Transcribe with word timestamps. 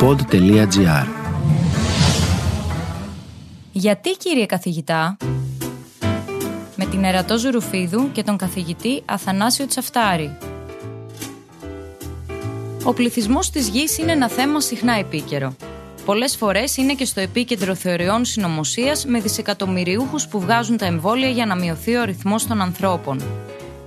pod.gr 0.00 1.06
Γιατί 3.72 4.10
κύριε 4.10 4.46
καθηγητά 4.46 5.16
με 6.76 6.84
την 6.84 7.04
Ερατό 7.04 7.38
Ζουρουφίδου 7.38 8.12
και 8.12 8.22
τον 8.22 8.36
καθηγητή 8.36 9.02
Αθανάσιο 9.04 9.66
Τσαφτάρη. 9.66 10.36
Ο 12.84 12.92
πληθυσμός 12.92 13.50
της 13.50 13.68
γης 13.68 13.98
είναι 13.98 14.12
ένα 14.12 14.28
θέμα 14.28 14.60
συχνά 14.60 14.92
επίκαιρο. 14.92 15.56
Πολλές 16.04 16.36
φορές 16.36 16.76
είναι 16.76 16.94
και 16.94 17.04
στο 17.04 17.20
επίκεντρο 17.20 17.74
θεωριών 17.74 18.24
συνωμοσίας 18.24 19.04
με 19.04 19.20
δισεκατομμυριούχους 19.20 20.26
που 20.26 20.40
βγάζουν 20.40 20.76
τα 20.76 20.86
εμβόλια 20.86 21.28
για 21.28 21.46
να 21.46 21.56
μειωθεί 21.56 21.94
ο 21.94 22.02
αριθμός 22.02 22.46
των 22.46 22.60
ανθρώπων. 22.60 23.22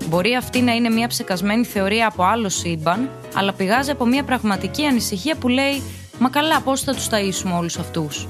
Μπορεί 0.07 0.35
αυτή 0.35 0.61
να 0.61 0.73
είναι 0.73 0.89
μια 0.89 1.07
ψεκασμένη 1.07 1.65
θεωρία 1.65 2.07
από 2.07 2.23
άλλο 2.23 2.49
σύμπαν, 2.49 3.09
αλλά 3.33 3.53
πηγάζει 3.53 3.91
από 3.91 4.05
μια 4.05 4.23
πραγματική 4.23 4.85
ανησυχία 4.85 5.35
που 5.35 5.47
λέει 5.47 5.81
«Μα 6.23 6.29
καλά, 6.29 6.61
πώς 6.61 6.81
θα 6.81 6.93
τους 6.93 7.07
ταΐσουμε 7.11 7.57
όλους 7.59 7.77
αυτούς». 7.77 8.27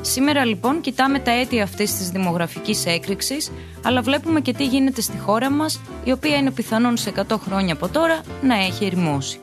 Σήμερα 0.00 0.44
λοιπόν 0.44 0.80
κοιτάμε 0.80 1.18
τα 1.18 1.30
αίτια 1.30 1.62
αυτής 1.62 1.96
της 1.96 2.10
δημογραφικής 2.10 2.86
έκρηξης, 2.86 3.52
αλλά 3.84 4.00
βλέπουμε 4.02 4.40
και 4.40 4.52
τι 4.52 4.64
γίνεται 4.64 5.00
στη 5.00 5.18
χώρα 5.18 5.50
μας, 5.50 5.72
η 6.04 6.12
οποία 6.12 6.36
είναι 6.36 6.52
πιθανόν 6.52 6.96
σε 6.96 7.10
100 7.10 7.36
χρόνια 7.38 7.72
από 7.74 7.88
τώρα 7.88 8.20
να 8.42 8.54
έχει 8.54 8.84
ερημώσει. 8.86 9.40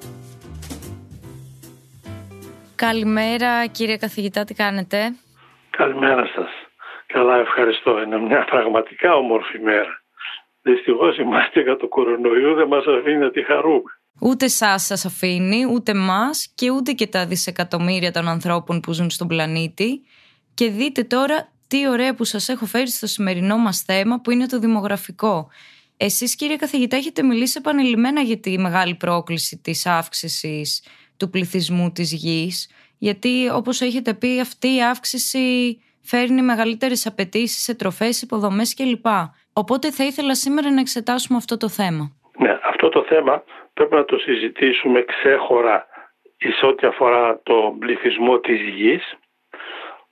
Καλημέρα 2.75 3.65
κύριε 3.67 3.97
καθηγητά, 3.97 4.43
τι 4.43 4.53
κάνετε; 4.53 4.97
Καλημέρα 5.69 6.25
σας. 6.35 6.49
Καλά 7.07 7.35
ευχαριστώ. 7.37 8.01
Είναι 8.01 8.19
μια 8.19 8.45
πραγματικά 8.45 9.15
όμορφη 9.15 9.59
μέρα. 9.59 10.01
Δυστυχώς 10.61 11.17
η 11.17 11.23
μάστιγα 11.23 11.75
του 11.75 11.89
κορονοϊού 11.89 12.53
δεν 12.53 12.67
μας 12.67 12.85
αφήνει 12.85 13.17
να 13.17 13.31
τη 13.31 13.43
χαρούμε. 13.43 13.91
Ούτε 14.19 14.45
εσά 14.45 14.77
σας 14.77 15.05
αφήνει, 15.05 15.65
ούτε 15.65 15.93
μας 15.93 16.47
και 16.55 16.69
ούτε 16.69 16.91
και 16.91 17.07
τα 17.07 17.25
δισεκατομμύρια 17.25 18.11
των 18.11 18.27
ανθρώπων 18.27 18.79
που 18.79 18.93
ζουν 18.93 19.09
στον 19.09 19.27
πλανήτη. 19.27 20.01
Και 20.53 20.69
δείτε 20.69 21.03
τώρα 21.03 21.51
τι 21.67 21.87
ωραία 21.87 22.15
που 22.15 22.23
σας 22.23 22.49
έχω 22.49 22.65
φέρει 22.65 22.89
στο 22.89 23.07
σημερινό 23.07 23.57
μας 23.57 23.81
θέμα 23.81 24.19
που 24.21 24.31
είναι 24.31 24.45
το 24.45 24.59
δημογραφικό. 24.59 25.47
Εσείς, 25.97 26.35
κύριε 26.35 26.55
καθηγητά, 26.55 26.97
έχετε 26.97 27.23
μιλήσει 27.23 27.55
επανειλημμένα 27.57 28.21
για 28.21 28.39
τη 28.39 28.57
μεγάλη 28.57 28.95
πρόκληση 28.95 29.57
της 29.57 29.85
αύξησης 29.85 30.83
του 31.17 31.29
πληθυσμού 31.29 31.91
της 31.91 32.11
γης. 32.11 32.69
Γιατί, 32.97 33.49
όπως 33.49 33.81
έχετε 33.81 34.13
πει, 34.13 34.39
αυτή 34.39 34.75
η 34.75 34.83
αύξηση 34.83 35.77
φέρνει 36.01 36.41
μεγαλύτερες 36.41 37.05
απαιτήσεις 37.05 37.61
σε 37.61 37.73
τροφές, 37.73 38.21
υποδομές 38.21 38.73
κλπ. 38.73 39.05
Οπότε 39.53 39.91
θα 39.91 40.05
ήθελα 40.05 40.35
σήμερα 40.35 40.71
να 40.71 40.79
εξετάσουμε 40.79 41.37
αυτό 41.37 41.57
το 41.57 41.69
θέμα. 41.69 42.15
Ναι, 42.81 42.87
αυτό 42.87 42.99
το 42.99 43.07
θέμα 43.07 43.43
πρέπει 43.73 43.95
να 43.95 44.05
το 44.05 44.17
συζητήσουμε 44.17 45.01
ξέχωρα 45.01 45.87
εις 46.37 46.63
ό,τι 46.63 46.87
αφορά 46.87 47.39
το 47.43 47.75
πληθυσμό 47.79 48.39
της 48.39 48.61
γης 48.61 49.17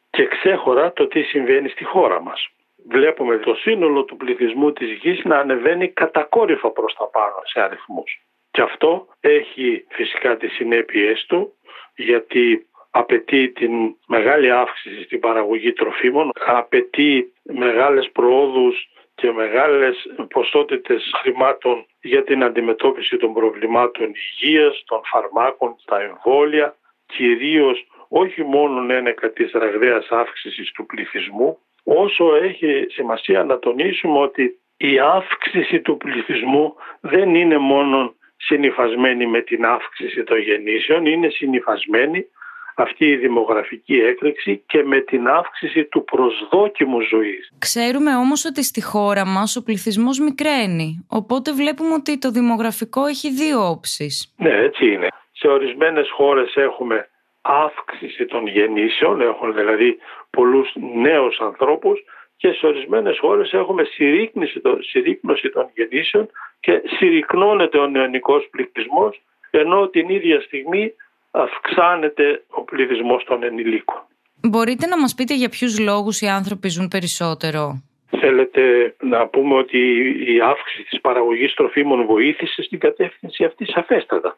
και 0.09 0.25
ξέχωρα 0.25 0.94
το 0.94 1.08
τι 1.08 1.22
συμβαίνει 1.22 1.70
στη 1.70 1.84
χώρα 1.84 2.22
μας. 2.22 2.47
Βλέπουμε 2.90 3.38
το 3.38 3.56
σύνολο 3.56 4.03
του 4.03 4.17
πληθυσμού 4.17 4.73
της 4.73 4.92
γης 4.92 5.23
να 5.23 5.38
ανεβαίνει 5.38 5.88
κατακόρυφα 5.88 6.72
προς 6.72 6.94
τα 6.94 7.08
πάνω 7.08 7.42
σε 7.44 7.62
αριθμούς. 7.62 8.22
Και 8.52 8.62
αυτό 8.62 9.08
έχει 9.20 9.86
φυσικά 9.90 10.38
τις 10.38 10.53
συνέπειες 10.53 11.25
του 11.28 11.53
γιατί 11.95 12.67
απαιτεί 12.92 13.50
την 13.50 13.95
μεγάλη 14.08 14.52
αύξηση 14.52 15.03
στην 15.03 15.20
παραγωγή 15.20 15.73
τροφίμων, 15.73 16.31
απαιτεί 16.45 17.34
μεγάλες 17.44 18.09
προόδους 18.12 18.90
και 19.20 19.31
μεγάλες 19.31 19.95
ποσότητες 20.30 21.12
χρημάτων 21.22 21.86
για 22.02 22.23
την 22.23 22.44
αντιμετώπιση 22.44 23.17
των 23.17 23.34
προβλημάτων 23.34 24.12
υγείας, 24.14 24.84
των 24.86 25.02
φαρμάκων, 25.03 25.75
τα 25.86 26.02
εμβόλια, 26.02 26.75
κυρίως 27.06 27.88
όχι 28.08 28.44
μόνο 28.44 28.94
ένεκα 28.94 29.31
της 29.31 29.52
ραγδαίας 29.52 30.08
αύξησης 30.09 30.72
του 30.72 30.86
πληθυσμού, 30.86 31.58
όσο 31.84 32.36
έχει 32.36 32.86
σημασία 32.90 33.44
να 33.44 33.59
τονίσουμε 33.59 34.20
ότι 34.20 34.59
η 34.78 35.00
αύξηση 35.00 35.81
του 35.81 35.97
πληθυσμού 35.97 36.75
δεν 37.00 37.35
είναι 37.35 37.58
μόνο 37.58 38.13
συνειφασμένη 38.38 39.25
με 39.25 39.41
την 39.41 39.66
αύξηση 39.66 40.24
των 40.24 40.38
γεννήσεων, 40.38 41.06
είναι 41.06 41.29
συνειφασμένη 41.29 42.25
αυτή 42.81 43.06
η 43.06 43.16
δημογραφική 43.16 43.95
έκρηξη 43.95 44.63
και 44.67 44.84
με 44.84 45.00
την 45.00 45.28
αύξηση 45.28 45.84
του 45.85 46.03
προσδόκιμου 46.03 47.01
ζωής. 47.01 47.51
Ξέρουμε 47.59 48.16
όμως 48.16 48.45
ότι 48.45 48.63
στη 48.63 48.81
χώρα 48.84 49.25
μας 49.25 49.56
ο 49.56 49.63
πληθυσμός 49.63 50.19
μικραίνει, 50.19 51.06
οπότε 51.09 51.53
βλέπουμε 51.53 51.94
ότι 51.94 52.17
το 52.17 52.31
δημογραφικό 52.31 53.06
έχει 53.06 53.29
δύο 53.31 53.69
όψεις. 53.69 54.34
Ναι, 54.38 54.53
έτσι 54.53 54.85
είναι. 54.91 55.07
Σε 55.31 55.47
ορισμένες 55.47 56.09
χώρες 56.12 56.56
έχουμε 56.56 57.09
αύξηση 57.41 58.25
των 58.25 58.47
γεννήσεων, 58.47 59.22
έχουν 59.22 59.53
δηλαδή 59.53 59.97
πολλούς 60.29 60.72
νέους 60.96 61.40
ανθρώπους 61.40 62.03
και 62.38 62.51
σε 62.51 62.66
ορισμένες 62.66 63.17
χώρες 63.19 63.53
έχουμε 63.53 63.84
συρρήκνωση 64.81 65.50
των 65.50 65.69
γεννήσεων 65.75 66.29
και 66.59 66.81
συρρυκνώνεται 66.97 67.78
ο 67.78 67.88
νεανικός 67.88 68.47
πληθυσμός 68.51 69.22
ενώ 69.51 69.88
την 69.88 70.09
ίδια 70.09 70.41
στιγμή 70.41 70.94
αυξάνεται 71.31 72.44
ο 72.50 72.62
πληθυσμός 72.62 73.23
των 73.23 73.44
ενηλίκων. 73.44 74.01
Μπορείτε 74.41 74.88
να 74.88 75.00
μας 75.00 75.13
πείτε 75.16 75.35
για 75.35 75.50
ποιους 75.50 75.79
λόγους 75.79 76.22
οι 76.22 76.28
άνθρωποι 76.28 76.69
ζουν 76.69 76.88
περισσότερο; 76.88 77.84
Θέλετε 78.19 78.95
να 79.00 79.28
πούμε 79.28 79.56
ότι 79.56 79.79
η 80.34 80.41
αύξηση 80.41 80.84
της 80.84 81.01
παραγωγής 81.01 81.53
τροφίμων 81.53 82.06
βοήθησε 82.06 82.62
στην 82.62 82.79
κατεύθυνση 82.79 83.44
αυτή 83.44 83.66
σαφέστατα. 83.66 84.38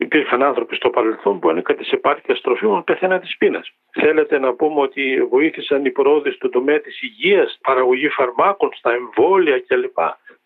Υπήρχαν 0.00 0.42
άνθρωποι 0.42 0.76
στο 0.76 0.90
παρελθόν 0.90 1.38
που 1.38 1.48
ανήκαν 1.48 1.76
σε 1.80 1.94
επάρκεια 1.94 2.38
τροφίμων 2.42 2.84
πεθαίναν 2.84 3.20
της 3.20 3.36
πείνας. 3.36 3.72
Θέλετε 3.90 4.38
να 4.38 4.54
πούμε 4.54 4.80
ότι 4.80 5.26
βοήθησαν 5.30 5.84
οι 5.84 5.90
προόδοι 5.90 6.30
στον 6.30 6.50
τομέα 6.50 6.80
της 6.80 7.02
υγείας, 7.02 7.58
παραγωγή 7.62 8.08
φαρμάκων, 8.08 8.70
στα 8.74 8.92
εμβόλια 8.92 9.60
κλπ. 9.66 9.98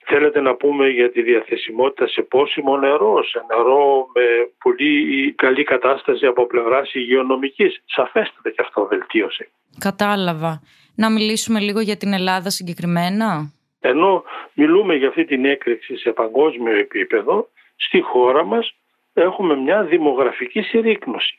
Θέλετε 0.04 0.40
να 0.40 0.54
πούμε 0.54 0.88
για 0.88 1.10
τη 1.10 1.22
διαθεσιμότητα 1.22 2.06
σε 2.06 2.22
πόσιμο 2.22 2.76
νερό, 2.76 3.24
σε 3.24 3.44
νερό 3.48 4.06
με 4.14 4.22
πολύ 4.62 5.32
καλή 5.32 5.62
κατάσταση 5.62 6.26
από 6.26 6.46
πλευράς 6.46 6.94
υγειονομικής. 6.94 7.82
Σαφέστατα 7.84 8.50
και 8.50 8.62
αυτό 8.62 8.86
βελτίωσε. 8.86 9.50
Κατάλαβα. 9.78 10.62
Να 10.96 11.10
μιλήσουμε 11.10 11.60
λίγο 11.60 11.80
για 11.80 11.96
την 11.96 12.12
Ελλάδα 12.12 12.50
συγκεκριμένα. 12.50 13.52
Ενώ 13.80 14.24
μιλούμε 14.54 14.94
για 14.94 15.08
αυτή 15.08 15.24
την 15.24 15.44
έκρηξη 15.44 15.96
σε 15.96 16.10
παγκόσμιο 16.10 16.76
επίπεδο, 16.76 17.48
στη 17.76 18.00
χώρα 18.00 18.44
μας 18.44 18.74
έχουμε 19.12 19.56
μια 19.56 19.82
δημογραφική 19.82 20.62
συρρήκνωση. 20.62 21.38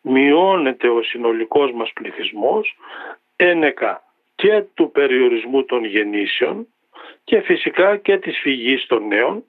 Μειώνεται 0.00 0.88
ο 0.88 1.02
συνολικός 1.02 1.72
μας 1.72 1.92
πληθυσμός 1.92 2.76
ένεκα 3.36 4.02
και 4.34 4.64
του 4.74 4.90
περιορισμού 4.90 5.64
των 5.64 5.84
γεννήσεων 5.84 6.66
και 7.24 7.40
φυσικά 7.40 7.96
και 7.96 8.18
της 8.18 8.38
φυγής 8.38 8.86
των 8.86 9.06
νέων 9.06 9.44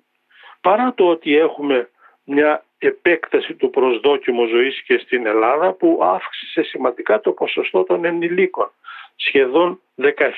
παρά 0.61 0.93
το 0.93 1.07
ότι 1.07 1.37
έχουμε 1.37 1.89
μια 2.23 2.63
επέκταση 2.77 3.53
του 3.53 3.69
προσδόκιμου 3.69 4.45
ζωής 4.45 4.81
και 4.81 4.97
στην 4.97 5.25
Ελλάδα 5.25 5.71
που 5.71 5.99
αύξησε 6.03 6.61
σημαντικά 6.61 7.19
το 7.21 7.31
ποσοστό 7.31 7.83
των 7.83 8.05
ενηλίκων. 8.05 8.71
Σχεδόν 9.15 9.81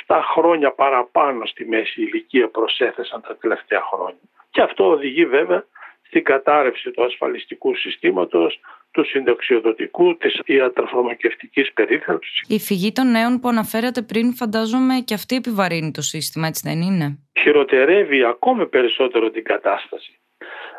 17 0.05 0.21
χρόνια 0.33 0.71
παραπάνω 0.71 1.45
στη 1.45 1.65
μέση 1.65 2.01
ηλικία 2.01 2.47
προσέθεσαν 2.47 3.21
τα 3.21 3.37
τελευταία 3.37 3.81
χρόνια. 3.81 4.19
Και 4.51 4.61
αυτό 4.61 4.89
οδηγεί 4.89 5.25
βέβαια 5.25 5.65
στην 6.11 6.23
κατάρρευση 6.23 6.91
του 6.91 7.03
ασφαλιστικού 7.03 7.75
συστήματος, 7.75 8.59
του 8.91 9.05
συνταξιοδοτικού, 9.05 10.17
της 10.17 10.39
ιατροφαρμακευτικής 10.45 11.73
περίθαλψης. 11.73 12.43
Η 12.47 12.59
φυγή 12.59 12.91
των 12.91 13.11
νέων 13.11 13.39
που 13.39 13.47
αναφέρατε 13.47 14.01
πριν 14.01 14.35
φαντάζομαι 14.35 14.95
και 15.05 15.13
αυτή 15.13 15.35
επιβαρύνει 15.35 15.91
το 15.91 16.01
σύστημα, 16.01 16.47
έτσι 16.47 16.61
δεν 16.69 16.81
είναι; 16.81 17.19
Χειροτερεύει 17.39 18.23
ακόμη 18.23 18.67
περισσότερο 18.67 19.29
την 19.31 19.43
κατάσταση. 19.43 20.19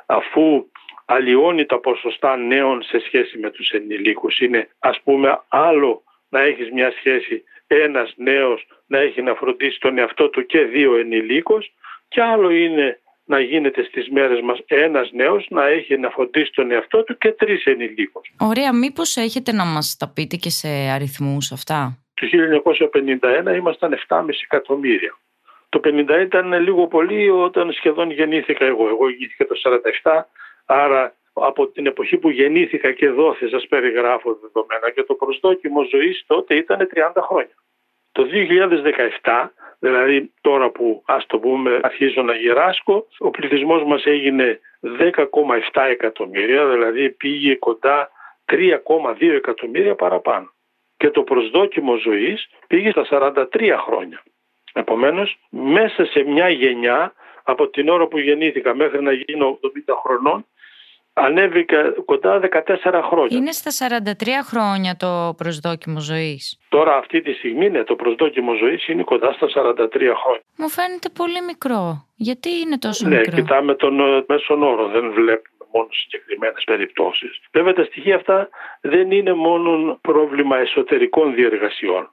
Αφού 0.06 0.66
αλλοιώνει 1.04 1.66
τα 1.66 1.78
ποσοστά 1.81 2.37
νέων 2.37 2.82
σε 2.82 2.99
σχέση 3.06 3.38
με 3.38 3.50
τους 3.50 3.70
ενηλίκους. 3.70 4.41
Είναι 4.41 4.69
ας 4.78 5.00
πούμε 5.05 5.40
άλλο 5.49 6.02
να 6.28 6.40
έχεις 6.40 6.70
μια 6.70 6.93
σχέση 6.99 7.44
ένας 7.67 8.12
νέος 8.17 8.67
να 8.87 8.99
έχει 8.99 9.23
να 9.23 9.35
φροντίσει 9.35 9.81
τον 9.81 9.99
εαυτό 9.99 10.28
του 10.28 10.46
και 10.46 10.61
δύο 10.61 10.96
ενηλίκους 10.96 11.73
και 12.08 12.23
άλλο 12.23 12.50
είναι 12.50 13.00
να 13.25 13.41
γίνεται 13.41 13.83
στις 13.85 14.09
μέρες 14.11 14.41
μας 14.41 14.59
ένας 14.67 15.11
νέος 15.13 15.47
να 15.51 15.67
έχει 15.67 15.99
να 15.99 16.11
φροντίσει 16.11 16.53
τον 16.53 16.71
εαυτό 16.71 17.03
του 17.05 17.19
και 17.19 17.33
τρεις 17.33 17.65
ενηλίκους. 17.65 18.33
Ωραία, 18.39 18.73
μήπως 18.75 19.17
έχετε 19.17 19.53
να 19.53 19.65
μας 19.65 19.97
τα 19.99 20.09
πείτε 20.09 20.37
και 20.37 20.51
σε 20.51 20.69
αριθμούς 20.69 21.53
αυτά; 21.53 21.99
Το 22.15 22.27
1951 22.27 23.55
ήμασταν 23.57 23.93
7,5 23.93 24.43
εκατομμύρια. 24.43 25.17
Το 25.69 25.81
50 25.85 26.21
ήταν 26.21 26.63
λίγο 26.63 26.87
πολύ 26.87 27.31
όταν 27.31 27.73
σχεδόν 27.73 28.11
γεννήθηκα 28.11 28.65
εγώ. 28.65 28.89
Εγώ 28.89 29.09
γεννήθηκα 29.09 29.47
το 29.47 29.55
47, 30.03 30.29
άρα 30.65 31.15
από 31.33 31.69
την 31.69 31.87
εποχή 31.87 32.17
που 32.17 32.31
γεννήθηκα 32.31 32.93
και 32.93 33.09
δόθε 33.09 33.49
σας 33.49 33.67
περιγράφω 33.69 34.39
δεδομένα 34.43 34.91
και 34.95 35.03
το 35.03 35.15
προσδόκιμο 35.15 35.83
ζωής 35.83 36.25
τότε 36.27 36.55
ήταν 36.55 36.89
30 36.95 37.23
χρόνια. 37.29 37.55
Το 38.12 38.26
2017 39.23 39.49
Δηλαδή 39.82 40.32
τώρα 40.41 40.70
που 40.70 41.03
ας 41.06 41.26
το 41.26 41.38
πούμε 41.38 41.81
αρχίζω 41.82 42.23
να 42.23 42.35
γυράσκω, 42.35 43.06
ο 43.19 43.31
πληθυσμός 43.31 43.85
μας 43.85 44.05
έγινε 44.05 44.61
10,7 44.99 45.82
εκατομμύρια, 45.91 46.67
δηλαδή 46.67 47.11
πήγε 47.11 47.55
κοντά 47.55 48.11
3,2 48.53 49.32
εκατομμύρια 49.35 49.94
παραπάνω. 49.94 50.53
Και 50.97 51.11
το 51.11 51.23
προσδόκιμο 51.23 51.97
ζωής 51.97 52.49
πήγε 52.67 52.91
στα 52.91 53.06
43 53.11 53.76
χρόνια. 53.87 54.23
Επομένως, 54.73 55.38
μέσα 55.50 56.05
σε 56.05 56.23
μια 56.23 56.49
γενιά, 56.49 57.12
από 57.43 57.69
την 57.69 57.88
ώρα 57.88 58.06
που 58.06 58.19
γεννήθηκα 58.19 58.75
μέχρι 58.75 59.03
να 59.03 59.12
γίνω 59.12 59.59
80 59.62 59.94
χρονών, 60.05 60.47
ανέβηκε 61.12 61.76
κοντά 62.05 62.41
14 62.41 63.00
χρόνια. 63.09 63.37
Είναι 63.37 63.53
στα 63.53 63.88
43 64.20 64.26
χρόνια 64.44 64.97
το 64.97 65.35
προσδόκιμο 65.37 66.00
ζωής. 66.00 66.59
Τώρα 66.69 66.97
αυτή 66.97 67.20
τη 67.23 67.32
στιγμή 67.32 67.70
ναι, 67.70 67.85
το 67.85 67.94
προσδόκιμο 67.94 68.55
ζωής 68.55 68.88
είναι 68.88 69.03
κοντά 69.03 69.32
στα 69.32 69.47
43 69.47 69.53
χρόνια. 70.23 70.43
Μου 70.56 70.69
φαίνεται 70.69 71.09
πολύ 71.14 71.43
μικρό. 71.47 72.06
Γιατί 72.17 72.49
είναι 72.50 72.79
τόσο 72.79 73.09
ναι, 73.09 73.17
μικρό; 73.17 73.32
Ναι, 73.35 73.43
κοιτάμε 73.43 73.75
τον 73.75 74.00
ε, 74.00 74.25
μέσον 74.29 74.62
όρο, 74.62 74.87
δεν 74.88 75.12
βλέπουμε 75.12 75.67
μόνο 75.73 75.88
συγκεκριμένες 75.91 76.64
περιπτώσεις. 76.64 77.41
Βέβαια 77.53 77.73
τα 77.73 77.85
στοιχεία 77.85 78.17
αυτά 78.17 78.49
δεν 78.81 79.11
είναι 79.11 79.32
μόνο 79.32 79.99
πρόβλημα 80.00 80.56
εσωτερικών 80.59 81.35
διεργασιών. 81.35 82.12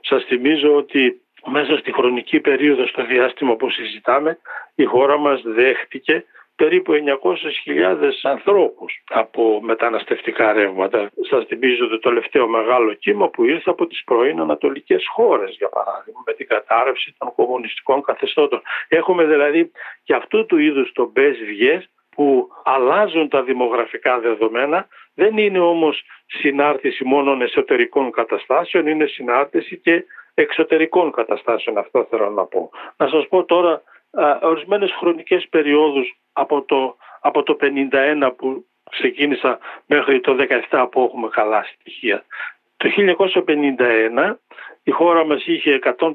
Σας 0.00 0.24
θυμίζω 0.24 0.74
ότι 0.74 1.20
μέσα 1.46 1.76
στη 1.76 1.92
χρονική 1.92 2.40
περίοδο 2.40 2.86
στο 2.86 3.04
διάστημα 3.04 3.56
που 3.56 3.70
συζητάμε 3.70 4.38
η 4.74 4.84
χώρα 4.84 5.18
μας 5.18 5.42
δέχτηκε 5.44 6.24
περίπου 6.58 6.92
900.000 6.92 8.10
ανθρώπους 8.22 9.02
από 9.08 9.60
μεταναστευτικά 9.62 10.52
ρεύματα. 10.52 11.10
Σας 11.30 11.44
θυμίζω 11.44 11.88
το 11.88 11.98
τελευταίο 11.98 12.48
μεγάλο 12.48 12.92
κύμα 12.92 13.28
που 13.28 13.44
ήρθε 13.44 13.70
από 13.70 13.86
τις 13.86 14.02
πρώην 14.04 14.40
ανατολικές 14.40 15.04
χώρες 15.14 15.54
για 15.58 15.68
παράδειγμα 15.68 16.22
με 16.26 16.32
την 16.32 16.46
κατάρρευση 16.46 17.14
των 17.18 17.34
κομμουνιστικών 17.34 18.02
καθεστώτων. 18.02 18.62
Έχουμε 18.88 19.24
δηλαδή 19.24 19.70
και 20.04 20.14
αυτού 20.14 20.46
του 20.46 20.58
είδους 20.58 20.92
το 20.92 21.10
μπες 21.12 21.36
βιές 21.38 21.90
που 22.10 22.48
αλλάζουν 22.64 23.28
τα 23.28 23.42
δημογραφικά 23.42 24.20
δεδομένα 24.20 24.86
δεν 25.14 25.36
είναι 25.38 25.58
όμως 25.60 26.02
συνάρτηση 26.26 27.04
μόνο 27.04 27.42
εσωτερικών 27.42 28.10
καταστάσεων, 28.10 28.86
είναι 28.86 29.06
συνάρτηση 29.06 29.76
και 29.76 30.04
εξωτερικών 30.34 31.12
καταστάσεων 31.12 31.78
αυτό 31.78 32.06
θέλω 32.10 32.30
να 32.30 32.44
πω. 32.44 32.70
Να 32.96 33.08
σας 33.08 33.28
πω 33.28 33.44
τώρα 33.44 33.82
ορισμένες 34.40 34.92
χρονικές 34.92 35.48
περιόδους 35.48 36.18
από 36.32 36.62
το, 36.62 36.96
από 37.20 37.42
το 37.42 37.56
51 37.60 38.30
που 38.36 38.66
ξεκίνησα 38.90 39.58
μέχρι 39.86 40.20
το 40.20 40.36
17 40.70 40.88
που 40.90 41.00
έχουμε 41.02 41.28
καλά 41.28 41.66
στοιχεία. 41.74 42.24
Το 42.76 42.88
1951 44.18 44.34
η 44.82 44.90
χώρα 44.90 45.24
μας 45.24 45.46
είχε 45.46 45.78
150.000 45.82 46.08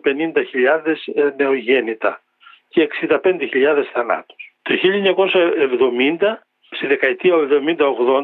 ε, 1.15 1.29
νεογέννητα 1.37 2.21
και 2.69 2.89
65.000 3.01 3.83
θανάτους. 3.93 4.53
Το 4.61 4.73
1970, 6.19 6.37
στη 6.69 6.87
δεκαετία 6.87 7.35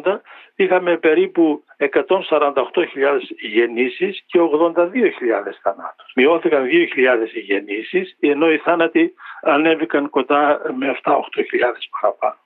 70-80, 0.03 0.19
είχαμε 0.55 0.97
περίπου 0.97 1.63
148.000 1.79 3.19
γεννήσεις 3.39 4.23
και 4.25 4.39
82.000 4.39 5.59
θανάτους. 5.61 6.11
Μειώθηκαν 6.15 6.65
2.000 6.65 7.33
οι 7.33 7.39
γεννήσεις, 7.39 8.17
ενώ 8.19 8.51
οι 8.51 8.57
θάνατοι 8.57 9.13
ανέβηκαν 9.41 10.09
κοντά 10.09 10.61
με 10.75 10.99
7-8.000 11.03 11.89
παραπάνω. 12.01 12.37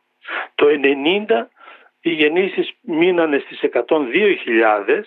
Το 0.56 0.68
90 0.68 1.50
οι 2.02 2.10
γεννήσεις 2.10 2.74
μείνανε 2.82 3.38
στις 3.38 3.60
102.000, 3.62 5.04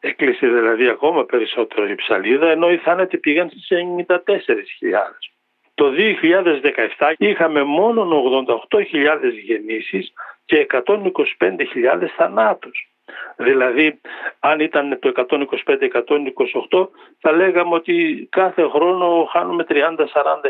έκλεισε 0.00 0.46
δηλαδή 0.46 0.88
ακόμα 0.88 1.24
περισσότερο 1.24 1.88
η 1.88 1.94
ψαλίδα, 1.94 2.50
ενώ 2.50 2.70
οι 2.70 2.76
θάνατοι 2.76 3.18
πήγαν 3.18 3.50
στις 3.50 3.68
94.000. 3.68 4.16
Το 5.74 5.92
2017 6.98 7.12
είχαμε 7.18 7.62
μόνο 7.62 8.04
88.000 8.70 9.32
γεννήσεις 9.44 10.12
και 10.44 10.66
125.000 10.70 12.06
θανάτους. 12.16 12.95
Δηλαδή 13.36 14.00
αν 14.40 14.60
ήταν 14.60 14.98
το 15.00 15.12
125-128 15.16 16.88
θα 17.20 17.32
λέγαμε 17.32 17.74
ότι 17.74 18.26
κάθε 18.30 18.62
χρόνο 18.62 19.28
χάνουμε 19.32 19.64
30-40 19.68 19.74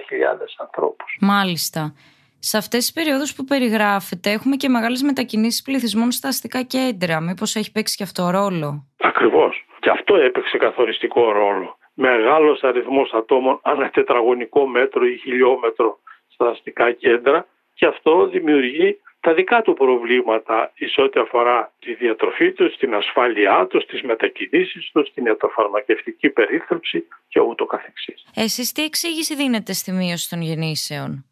χιλιάδες 0.07 0.57
ανθρώπους. 0.59 1.19
Μάλιστα. 1.21 1.95
Σε 2.39 2.57
αυτές 2.57 2.79
τις 2.79 2.93
περιόδους 2.93 3.35
που 3.35 3.45
περιγράφετε 3.45 4.31
έχουμε 4.31 4.57
και 4.57 4.69
μεγάλες 4.69 5.03
μετακινήσεις 5.03 5.63
πληθυσμών 5.63 6.11
στα 6.11 6.29
αστικά 6.29 6.63
κέντρα. 6.63 7.21
Μήπως 7.21 7.57
έχει 7.57 7.73
παίξει 7.73 7.97
και 7.97 8.03
αυτό 8.03 8.31
ρόλο; 8.31 8.87
Ακριβώς. 9.01 9.67
Και 9.81 9.91
αυτό 9.91 10.17
έπαιξε 10.17 10.57
καθοριστικό 10.57 11.33
ρόλο. 11.33 11.79
Μεγάλος 11.95 12.63
αριθμός 12.63 13.13
ατόμων 13.13 13.61
ανά 13.63 13.91
τετραγωνικό 13.91 14.67
μέτρο 14.67 15.07
ή 15.07 15.17
χιλιόμετρο 15.17 15.99
στα 16.29 16.49
αστικά 16.49 16.93
κέντρα 16.93 17.47
και 17.75 17.87
αυτό 17.87 18.27
δημιουργεί 18.27 19.01
τα 19.27 19.35
δικά 19.35 19.63
του 19.63 19.75
προβλήματα 19.75 20.73
εις 20.75 20.99
ό,τι 20.99 21.21
αφορά 21.21 21.73
τη 21.79 21.95
διατροφή 21.95 22.53
τους, 22.53 22.77
την 22.77 22.95
ασφάλειά 22.95 23.67
τους, 23.71 23.85
τις 23.85 24.03
μετακινήσεις 24.03 24.91
τους, 24.93 25.13
την 25.15 25.25
ιατροφαρμακευτική 25.27 26.29
περίθαλψη 26.29 27.07
και 27.29 27.41
ούτω 27.41 27.65
καθεξής. 27.65 28.27
Εσείς 28.35 28.73
τι 28.73 28.83
εξήγηση 28.85 29.35
δίνετε 29.35 29.73
στη 29.73 29.93
μείωση 29.93 30.31
των 30.31 30.41
γεννήσεων; 30.41 31.25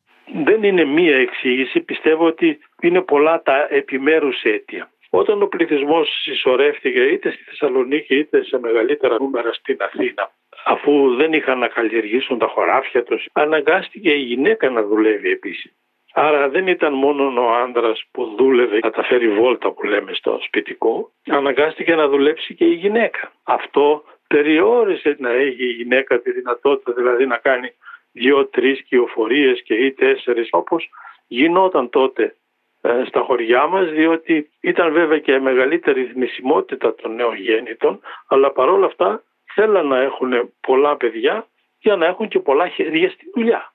Δεν 0.44 0.62
είναι 0.62 0.84
μία 0.84 1.16
εξήγηση, 1.16 1.80
πιστεύω 1.80 2.26
ότι 2.26 2.58
είναι 2.80 3.00
πολλά 3.00 3.42
τα 3.42 3.66
επιμέρους 3.70 4.42
αίτια. 4.42 4.90
Όταν 5.10 5.42
ο 5.42 5.46
πληθυσμός 5.46 6.08
συσσωρεύτηκε 6.22 7.02
είτε 7.02 7.30
στη 7.30 7.42
Θεσσαλονίκη 7.42 8.14
είτε 8.14 8.44
σε 8.44 8.58
μεγαλύτερα 8.58 9.16
νούμερα 9.20 9.52
στην 9.52 9.76
Αθήνα, 9.80 10.30
αφού 10.64 11.14
δεν 11.14 11.32
είχαν 11.32 11.58
να 11.58 11.68
καλλιεργήσουν 11.68 12.38
τα 12.38 12.46
χωράφια 12.46 13.02
τους, 13.02 13.26
αναγκάστηκε 13.32 14.10
η 14.10 14.22
γυναίκα 14.30 14.70
να 14.70 14.82
δουλεύει 14.82 15.30
επίσης. 15.30 15.72
Άρα 16.16 16.48
δεν 16.48 16.66
ήταν 16.66 16.92
μόνο 16.92 17.42
ο 17.42 17.54
άντρας 17.54 18.04
που 18.10 18.34
δούλευε 18.36 18.80
κατά 18.80 19.02
φέρει 19.02 19.28
βόλτα 19.28 19.70
που 19.70 19.86
λέμε 19.86 20.12
στο 20.14 20.38
σπιτικό, 20.46 21.10
αναγκάστηκε 21.26 21.94
να 21.94 22.08
δουλέψει 22.08 22.54
και 22.54 22.64
η 22.64 22.74
γυναίκα. 22.74 23.32
Αυτό 23.42 24.04
περιόρισε 24.26 25.16
να 25.18 25.30
έχει 25.30 25.64
η 25.64 25.72
γυναίκα 25.72 26.20
τη 26.20 26.32
δυνατότητα 26.32 26.92
δηλαδή 26.92 27.26
να 27.26 27.36
κάνει 27.36 27.72
δύο-τρεις 28.12 28.82
κυοφορίες 28.82 29.62
και 29.62 29.74
ή 29.74 29.92
τέσσερις 29.92 30.48
όπως 30.50 30.88
γινόταν 31.26 31.90
τότε 31.90 32.34
ε, 32.80 33.02
στα 33.06 33.20
χωριά 33.20 33.66
μας 33.66 33.90
διότι 33.90 34.50
ήταν 34.60 34.92
βέβαια 34.92 35.18
και 35.18 35.38
μεγαλύτερη 35.38 36.04
θνησιμότητα 36.04 36.94
των 36.94 37.14
νεογέννητων 37.14 38.00
αλλά 38.28 38.50
παρόλα 38.50 38.86
αυτά 38.86 39.22
θέλαν 39.54 39.86
να 39.86 39.98
έχουν 39.98 40.52
πολλά 40.60 40.96
παιδιά 40.96 41.46
για 41.78 41.96
να 41.96 42.06
έχουν 42.06 42.28
και 42.28 42.38
πολλά 42.38 42.68
χέρια 42.68 43.10
στη 43.10 43.30
δουλειά. 43.34 43.73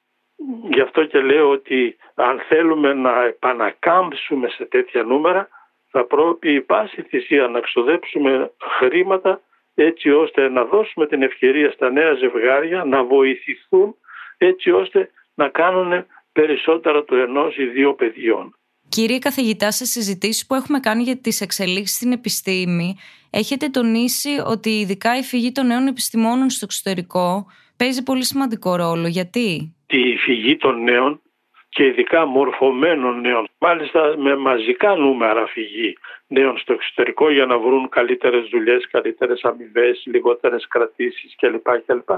Γι' 0.71 0.81
αυτό 0.81 1.06
και 1.06 1.19
λέω 1.19 1.50
ότι 1.50 1.97
αν 2.15 2.39
θέλουμε 2.47 2.94
να 2.94 3.24
επανακάμψουμε 3.24 4.47
σε 4.50 4.65
τέτοια 4.65 5.03
νούμερα 5.03 5.50
θα 5.91 6.06
πρέπει 6.06 6.53
η 6.53 6.62
πάση 6.62 7.01
θυσία 7.01 7.47
να 7.47 7.59
ξοδέψουμε 7.59 8.51
χρήματα 8.77 9.41
έτσι 9.75 10.09
ώστε 10.09 10.49
να 10.49 10.64
δώσουμε 10.64 11.07
την 11.07 11.21
ευκαιρία 11.21 11.71
στα 11.71 11.90
νέα 11.90 12.14
ζευγάρια 12.14 12.83
να 12.83 13.04
βοηθηθούν 13.04 13.95
έτσι 14.37 14.71
ώστε 14.71 15.11
να 15.33 15.49
κάνουν 15.49 16.06
περισσότερα 16.31 17.04
του 17.04 17.16
ενός 17.16 17.57
ή 17.57 17.66
δύο 17.66 17.94
παιδιών. 17.94 18.54
Κύριε 18.90 19.19
καθηγητά, 19.19 19.71
σε 19.71 19.85
συζητήσεις 19.85 20.45
που 20.45 20.56
έχουμε 20.56 20.80
κάνει 20.80 21.04
για 21.04 21.18
τις 21.18 21.42
εξελίξεις 21.42 21.95
στην 21.95 22.11
επιστήμη, 22.11 22.97
έχετε 23.30 23.69
τονίσει 23.69 24.44
ότι 24.45 24.69
ειδικά 24.69 25.18
η 25.18 25.23
φυγή 25.23 25.52
των 25.52 25.68
νέων 25.68 25.87
επιστημόνων 25.87 26.49
στο 26.49 26.66
εξωτερικό 26.66 27.45
παίζει 27.78 28.04
πολύ 28.04 28.25
σημαντικό 28.25 28.75
ρόλο. 28.75 29.07
Γιατί; 29.07 29.75
Τη 29.90 30.16
φυγή 30.18 30.58
των 30.58 30.84
νέων 30.84 31.22
και 31.69 31.86
ειδικά 31.86 32.26
μορφωμένων 32.26 33.22
νέων, 33.22 33.48
μάλιστα 33.58 34.18
με 34.18 34.36
μαζικά 34.36 34.96
νούμερα 34.96 35.48
φυγή 35.48 35.98
νέων 36.28 36.58
στο 36.58 36.74
εξωτερικό 36.74 37.31
για 37.31 37.46
να 37.46 37.58
βρουν 37.58 37.90
καλύτερες 37.90 38.50
δουλειές, 38.50 38.88
καλύτερες 38.92 39.44
αμοιβές, 39.44 40.04
λιγότερες 40.06 40.68
κρατήσεις 40.68 41.36
κλπ. 41.40 41.68
κλπ. 41.86 42.10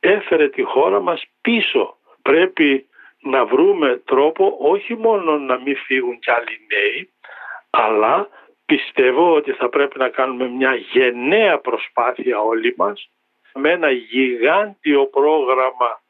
Έφερε 0.00 0.48
τη 0.48 0.62
χώρα 0.62 1.00
μας 1.00 1.24
πίσω. 1.40 1.96
Πρέπει 2.22 2.86
να 3.20 3.44
βρούμε 3.44 4.02
τρόπο 4.04 4.56
όχι 4.60 4.96
μόνο 4.96 5.38
να 5.38 5.58
μην 5.60 5.76
φύγουν 5.76 6.18
κι 6.18 6.30
άλλοι 6.30 6.66
νέοι, 6.72 7.10
αλλά 7.70 8.28
πιστεύω 8.66 9.34
ότι 9.34 9.52
θα 9.52 9.68
πρέπει 9.68 9.98
να 9.98 10.08
κάνουμε 10.08 10.48
μια 10.48 10.74
γενναία 10.74 11.58
προσπάθεια 11.58 12.38
όλοι 12.38 12.74
μας 12.76 13.08
με 13.54 13.70
ένα 13.70 13.90
γιγάντιο 13.90 15.06
πρόγραμμα 15.06 16.02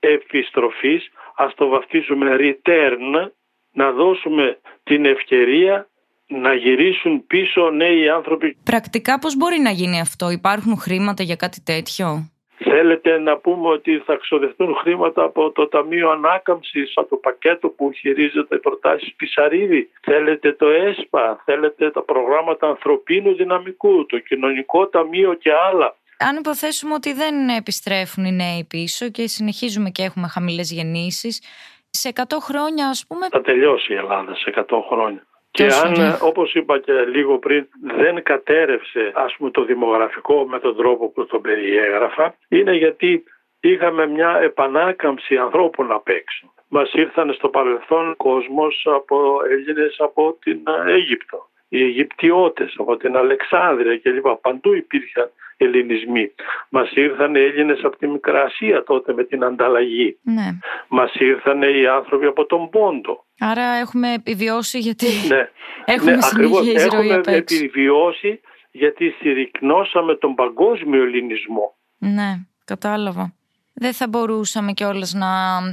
επιστροφής, 0.00 1.10
ας 1.36 1.54
το 1.54 1.68
βαφτίσουμε 1.68 2.36
return, 2.40 3.30
να 3.72 3.92
δώσουμε 3.92 4.58
την 4.82 5.04
ευκαιρία 5.04 5.88
να 6.26 6.54
γυρίσουν 6.54 7.26
πίσω 7.26 7.70
νέοι 7.70 8.08
άνθρωποι. 8.08 8.56
Πρακτικά 8.64 9.18
πώς 9.18 9.36
μπορεί 9.36 9.58
να 9.58 9.70
γίνει 9.70 10.00
αυτό, 10.00 10.30
υπάρχουν 10.30 10.76
χρήματα 10.76 11.22
για 11.22 11.36
κάτι 11.36 11.62
τέτοιο; 11.62 12.30
Θέλετε 12.58 13.18
να 13.18 13.36
πούμε 13.36 13.68
ότι 13.68 13.98
θα 13.98 14.16
ξοδευτούν 14.16 14.74
χρήματα 14.74 15.22
από 15.22 15.50
το 15.50 15.68
Ταμείο 15.68 16.10
Ανάκαμψης, 16.10 16.92
από 16.94 17.08
το 17.08 17.16
πακέτο 17.16 17.68
που 17.68 17.92
χειρίζεται 17.92 18.54
οι 18.56 18.58
προτάσεις 18.58 19.14
Πισαρίδη; 19.14 19.90
Θέλετε 20.00 20.52
το 20.52 20.68
ΕΣΠΑ, 20.68 21.42
θέλετε 21.44 21.90
τα 21.90 22.02
προγράμματα 22.02 22.66
ανθρωπίνου 22.68 23.34
δυναμικού, 23.34 24.06
το 24.06 24.18
Κοινωνικό 24.18 24.86
Ταμείο 24.86 25.34
και 25.34 25.50
άλλα; 25.52 25.96
Αν 26.18 26.36
υποθέσουμε 26.36 26.94
ότι 26.94 27.12
δεν 27.12 27.48
επιστρέφουν 27.48 28.24
οι 28.24 28.32
νέοι 28.32 28.66
πίσω 28.68 29.08
και 29.10 29.26
συνεχίζουμε 29.26 29.90
και 29.90 30.02
έχουμε 30.02 30.28
χαμηλές 30.28 30.72
γεννήσεις, 30.72 31.42
σε 31.90 32.12
100 32.14 32.22
χρόνια 32.40 32.88
ας 32.88 33.04
πούμε... 33.08 33.26
Θα 33.30 33.40
τελειώσει 33.40 33.92
η 33.92 33.96
Ελλάδα 33.96 34.34
σε 34.34 34.64
100 34.68 34.80
χρόνια. 34.90 35.26
Και 35.50 35.64
αν, 35.64 36.18
όπως 36.20 36.54
είπα 36.54 36.78
και 36.78 36.92
λίγο 36.92 37.38
πριν, 37.38 37.68
δεν 37.96 38.22
κατέρευσε 38.22 39.12
ας 39.14 39.34
πούμε 39.36 39.50
το 39.50 39.64
δημογραφικό 39.64 40.46
με 40.46 40.58
τον 40.60 40.76
τρόπο 40.76 41.08
που 41.08 41.26
το 41.26 41.38
περιέγραφα, 41.38 42.36
είναι 42.48 42.74
γιατί 42.76 43.24
είχαμε 43.60 44.06
μια 44.06 44.38
επανάκαμψη 44.42 45.36
ανθρώπων 45.36 45.92
απ' 45.92 46.08
έξω. 46.08 46.52
Μας 46.68 46.92
ήρθαν 46.92 47.32
στο 47.32 47.48
παρελθόν 47.48 48.16
κόσμος 48.16 48.86
από 48.90 49.40
Έλληνες 49.50 49.96
από 49.98 50.36
την 50.40 50.60
Αίγυπτο 50.86 51.48
οι 51.68 51.82
Αιγυπτιώτες 51.82 52.74
από 52.78 52.96
την 52.96 53.16
Αλεξάνδρεια 53.16 53.98
κλπ. 53.98 54.26
Παντού 54.26 54.74
υπήρχαν 54.74 55.30
ελληνισμοί. 55.64 56.30
Μας 56.68 56.92
ήρθαν 56.92 57.34
οι 57.34 57.38
Έλληνες 57.38 57.80
από 57.82 57.96
τη 57.96 58.06
Μικρασία 58.06 58.84
τότε 58.84 59.12
με 59.12 59.24
την 59.24 59.44
ανταλλαγή. 59.44 60.18
Ναι. 60.22 60.58
Μας 60.88 61.14
ήρθαν 61.14 61.62
οι 61.62 61.86
άνθρωποι 61.86 62.26
από 62.26 62.46
τον 62.46 62.70
Πόντο. 62.70 63.24
Άρα 63.38 63.62
έχουμε 63.62 64.12
επιβιώσει 64.12 64.78
γιατί 64.78 65.06
ναι. 65.28 65.48
έχουμε 65.94 66.10
ναι, 66.10 66.18
ακριβώς, 66.32 66.74
Έχουμε 66.74 67.20
επιβιώσει 67.24 68.40
γιατί 68.70 69.10
συρρυκνώσαμε 69.10 70.14
τον 70.14 70.34
παγκόσμιο 70.34 71.02
ελληνισμό. 71.02 71.76
Ναι, 71.98 72.34
κατάλαβα. 72.64 73.32
Δεν 73.74 73.92
θα 73.92 74.08
μπορούσαμε 74.08 74.72
κιόλας 74.72 75.12
να 75.12 75.28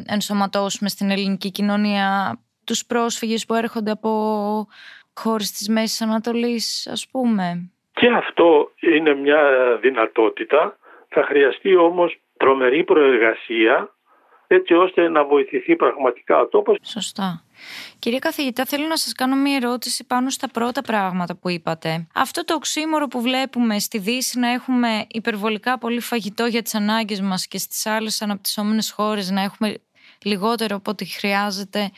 ενσωματώσουμε 0.08 0.90
στην 0.90 1.12
ελληνική 1.12 1.52
κοινωνία 1.52 2.40
τους 2.64 2.86
πρόσφυγες 2.86 3.46
που 3.46 3.54
έρχονται 3.54 3.92
από 3.92 4.68
χώρες 5.14 5.52
της 5.52 5.70
Μέσης 5.70 6.02
Ανατολής 6.02 6.88
ας 6.92 7.08
πούμε. 7.12 7.70
Και 8.06 8.12
αυτό 8.12 8.72
είναι 8.80 9.14
μια 9.16 9.42
δυνατότητα. 9.82 10.78
Θα 11.10 11.24
χρειαστεί 11.24 11.76
όμως 11.76 12.18
τρομερή 12.38 12.84
προεργασία 12.84 13.96
έτσι 14.48 14.74
ώστε 14.74 15.10
να 15.10 15.26
βοηθηθεί 15.26 15.76
πραγματικά 15.76 16.40
ο 16.40 16.48
τόπος. 16.48 16.78
Σωστά. 16.84 17.44
Κύριε 18.00 18.20
καθηγητά, 18.20 18.66
θέλω 18.66 18.88
να 18.88 18.98
σας 18.98 19.14
κάνω 19.14 19.36
μια 19.36 19.56
ερώτηση 19.56 20.06
πάνω 20.08 20.30
στα 20.30 20.50
πρώτα 20.54 20.82
πράγματα 20.82 21.38
που 21.38 21.50
είπατε. 21.50 22.08
Αυτό 22.16 22.44
το 22.44 22.54
οξύμορο 22.54 23.08
που 23.08 23.22
βλέπουμε 23.22 23.80
στη 23.80 23.98
Δύση 24.00 24.40
να 24.40 24.52
έχουμε 24.52 25.06
υπερβολικά 25.12 25.78
πολύ 25.78 26.00
φαγητό 26.00 26.46
για 26.46 26.62
τις 26.62 26.76
ανάγκες 26.76 27.22
μας 27.22 27.48
και 27.48 27.58
στις 27.58 27.86
άλλες 27.86 28.22
αναπτυσσόμενες 28.22 28.92
χώρες 28.92 29.30
να 29.32 29.42
έχουμε 29.42 29.74
λιγότερο 30.26 30.76
από 30.76 30.92
ό,τι 30.92 31.06
χρειάζεται, 31.06 31.92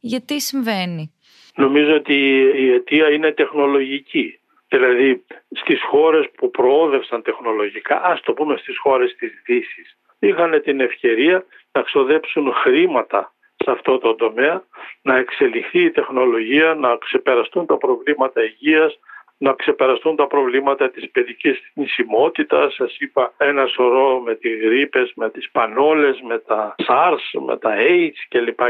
γιατί 0.00 0.40
συμβαίνει; 0.40 1.12
Νομίζω 1.56 1.94
ότι 1.94 2.14
η 2.56 2.72
αιτία 2.72 3.10
είναι 3.10 3.32
τεχνολογική. 3.32 4.38
Δηλαδή 4.74 5.24
στις 5.50 5.82
χώρες 5.82 6.30
που 6.36 6.50
προόδευσαν 6.50 7.22
τεχνολογικά, 7.22 8.02
ας 8.02 8.20
το 8.20 8.32
πούμε 8.32 8.56
στις 8.56 8.78
χώρες 8.78 9.14
της 9.16 9.42
Δύσης, 9.46 9.98
είχαν 10.18 10.62
την 10.62 10.80
ευκαιρία 10.80 11.44
να 11.72 11.82
ξοδέψουν 11.82 12.52
χρήματα 12.52 13.32
σε 13.56 13.70
αυτό 13.70 13.98
το 13.98 14.14
τομέα, 14.14 14.62
να 15.02 15.16
εξελιχθεί 15.16 15.80
η 15.84 15.90
τεχνολογία, 15.90 16.74
να 16.74 16.96
ξεπεραστούν 16.96 17.66
τα 17.66 17.76
προβλήματα 17.76 18.44
υγείας, 18.44 18.98
να 19.38 19.52
ξεπεραστούν 19.52 20.16
τα 20.16 20.26
προβλήματα 20.26 20.90
της 20.90 21.10
παιδικής 21.10 21.58
νησιμότητας. 21.74 22.74
Σας 22.74 22.96
είπα 22.98 23.32
ένα 23.36 23.66
σωρό 23.66 24.20
με 24.20 24.34
τις 24.34 24.60
γρήπες, 24.60 25.12
με 25.16 25.30
τις 25.30 25.50
πανόλες, 25.50 26.20
με 26.20 26.38
τα 26.38 26.74
SARS, 26.86 27.40
με 27.46 27.56
τα 27.56 27.74
AIDS 27.78 28.18
κλπ. 28.28 28.60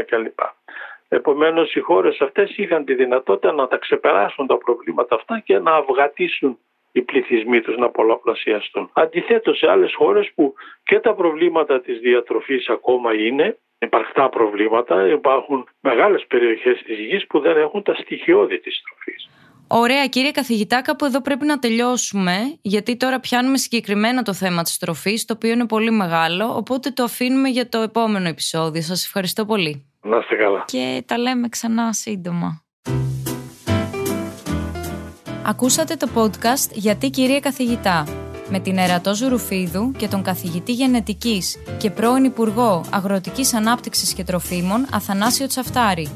Επομένως 1.07 1.75
οι 1.75 1.79
χώρες 1.79 2.21
αυτές 2.21 2.57
είχαν 2.57 2.85
τη 2.85 2.93
δυνατότητα 2.93 3.51
να 3.51 3.67
τα 3.67 3.77
ξεπεράσουν 3.77 4.47
τα 4.47 4.57
προβλήματα 4.57 5.15
αυτά 5.15 5.39
και 5.45 5.59
να 5.59 5.71
αυγατήσουν 5.71 6.57
οι 6.91 7.01
πληθυσμοί 7.01 7.61
τους 7.61 7.77
να 7.77 7.89
πολλαπλασιαστούν. 7.89 8.89
Αντιθέτως 8.93 9.57
σε 9.57 9.69
άλλες 9.69 9.93
χώρες 9.95 10.31
που 10.35 10.53
και 10.83 10.99
τα 10.99 11.13
προβλήματα 11.13 11.81
της 11.81 11.99
διατροφής 11.99 12.69
ακόμα 12.69 13.13
είναι 13.13 13.57
υπαρκτά 13.79 14.29
προβλήματα, 14.29 15.07
υπάρχουν 15.07 15.67
μεγάλες 15.79 16.25
περιοχές 16.27 16.81
της 16.85 16.99
γης 16.99 17.27
που 17.27 17.39
δεν 17.39 17.57
έχουν 17.57 17.83
τα 17.83 17.93
στοιχειώδη 17.93 18.59
της 18.59 18.81
τροφής. 18.83 19.29
Ωραία 19.67 20.05
κύριε 20.07 20.31
καθηγητά, 20.31 20.81
κάπου 20.81 21.05
εδώ 21.05 21.21
πρέπει 21.21 21.45
να 21.45 21.59
τελειώσουμε, 21.59 22.35
γιατί 22.61 22.97
τώρα 22.97 23.19
πιάνουμε 23.19 23.57
συγκεκριμένα 23.57 24.21
το 24.21 24.33
θέμα 24.33 24.63
της 24.63 24.77
τροφής, 24.77 25.25
το 25.25 25.33
οποίο 25.33 25.51
είναι 25.51 25.65
πολύ 25.65 25.91
μεγάλο, 25.91 26.55
οπότε 26.55 26.89
το 26.89 27.03
αφήνουμε 27.03 27.49
για 27.49 27.69
το 27.69 27.79
επόμενο 27.79 28.27
επεισόδιο. 28.27 28.81
Σας 28.81 29.05
ευχαριστώ 29.05 29.45
πολύ. 29.45 29.85
Να 30.07 30.17
είστε 30.17 30.35
καλά. 30.35 30.63
Και 30.67 31.03
τα 31.05 31.17
λέμε 31.17 31.49
ξανά 31.49 31.93
σύντομα. 31.93 32.63
Ακούσατε 35.45 35.95
το 35.95 36.07
podcast 36.15 36.71
«Γιατί 36.71 37.09
κυρία 37.09 37.39
καθηγητά» 37.39 38.07
με 38.49 38.59
την 38.59 38.77
Ερατό 38.77 39.15
Ζουρουφίδου 39.15 39.91
και 39.91 40.07
τον 40.07 40.23
καθηγητή 40.23 40.71
γενετικής 40.71 41.57
και 41.77 41.89
πρώην 41.89 42.23
Υπουργό 42.23 42.83
Αγροτικής 42.91 43.53
Ανάπτυξης 43.53 44.13
και 44.13 44.23
Τροφίμων 44.23 44.87
Αθανάσιο 44.91 45.47
Τσαφτάρη. 45.47 46.09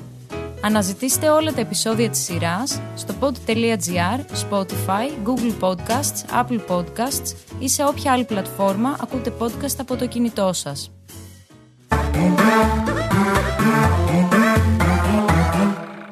Αναζητήστε 0.61 1.29
όλα 1.29 1.53
τα 1.53 1.61
επεισόδια 1.61 2.09
της 2.09 2.19
σειράς 2.19 2.81
στο 2.95 3.13
pod.gr, 3.19 4.19
Spotify, 4.49 5.09
Google 5.25 5.53
Podcasts, 5.59 6.43
Apple 6.43 6.59
Podcasts 6.69 7.35
ή 7.59 7.69
σε 7.69 7.83
όποια 7.83 8.11
άλλη 8.11 8.25
πλατφόρμα 8.25 8.97
ακούτε 9.01 9.33
podcast 9.39 9.75
από 9.79 9.95
το 9.95 10.07
κινητό 10.07 10.53
σας. 10.53 10.91